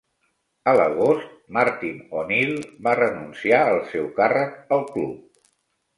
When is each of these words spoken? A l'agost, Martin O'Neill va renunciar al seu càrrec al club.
A 0.71 0.71
l'agost, 0.77 1.35
Martin 1.57 2.01
O'Neill 2.21 2.55
va 2.89 2.97
renunciar 3.03 3.63
al 3.67 3.79
seu 3.93 4.09
càrrec 4.21 4.77
al 4.79 4.83
club. 4.97 5.21